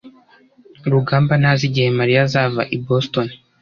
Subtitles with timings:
[0.91, 3.27] rugamba ntazi igihe mariya azava i boston